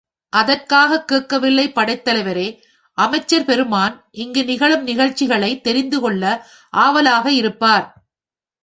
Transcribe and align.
அதற்காகக் 0.33 1.07
கேட்கவில்லை 1.07 1.65
படைத்தலைவரே 1.69 2.47
அமைச்சர் 2.97 3.45
பெருமான் 3.45 3.95
இங்கு 4.15 4.45
நிகழும் 4.45 4.87
நிகழ்ச்சிகளைத் 4.87 5.63
தெரிந்துகொள்ள 5.63 6.23
ஆவலாக 6.79 7.31
இருப்பார். 7.31 7.87